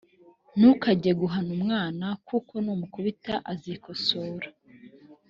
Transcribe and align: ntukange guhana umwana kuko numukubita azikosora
ntukange 0.57 1.11
guhana 1.19 1.51
umwana 1.57 2.05
kuko 2.27 2.53
numukubita 2.65 3.33
azikosora 3.51 4.47